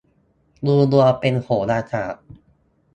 [0.65, 2.23] ดูดวงเป็นโหราศาสตร์